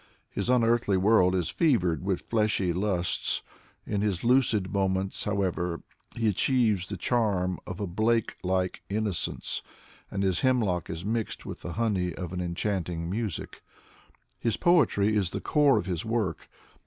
[0.31, 3.43] His unearthly world is fevered with fleshly lusts.
[3.85, 5.83] In his lucid moments, how ever,
[6.15, 9.61] he achieves the charm of a Blake like innocence,
[10.09, 13.61] and his hemlock is mixed with the honey of an enchanting music.
[14.39, 16.49] His poetry is the core of his work.